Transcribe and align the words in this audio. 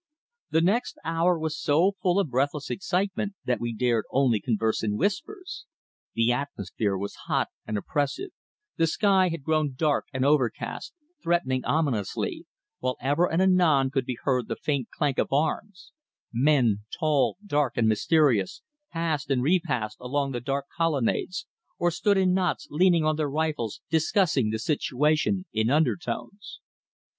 The 0.49 0.61
next 0.61 0.97
hour 1.05 1.37
was 1.37 1.55
so 1.61 1.91
full 2.01 2.19
of 2.19 2.31
breathless 2.31 2.71
excitement 2.71 3.35
that 3.45 3.59
we 3.61 3.71
dared 3.71 4.05
only 4.09 4.39
converse 4.39 4.81
in 4.81 4.97
whispers. 4.97 5.67
The 6.15 6.31
atmosphere 6.31 6.97
was 6.97 7.15
hot 7.27 7.49
and 7.67 7.77
oppressive, 7.77 8.31
the 8.77 8.87
sky 8.87 9.29
had 9.29 9.43
grown 9.43 9.75
dark 9.75 10.05
and 10.11 10.25
overcast, 10.25 10.95
threatening 11.21 11.63
ominously, 11.65 12.47
while 12.79 12.95
ever 12.99 13.31
and 13.31 13.43
anon 13.43 13.91
could 13.91 14.05
be 14.05 14.17
heard 14.23 14.47
the 14.47 14.55
faint 14.55 14.87
clank 14.89 15.19
of 15.19 15.31
arms; 15.31 15.91
men, 16.33 16.79
tall, 16.99 17.37
dark 17.45 17.77
and 17.77 17.87
mysterious, 17.87 18.63
passed 18.91 19.29
and 19.29 19.43
repassed 19.43 19.97
along 19.99 20.31
the 20.31 20.41
dark 20.41 20.65
colonnades, 20.75 21.45
or 21.77 21.91
stood 21.91 22.17
in 22.17 22.33
knots 22.33 22.65
leaning 22.71 23.05
on 23.05 23.17
their 23.17 23.29
rifles 23.29 23.81
discussing 23.91 24.49
the 24.49 24.57
situation 24.57 25.45
in 25.53 25.69
undertones. 25.69 26.59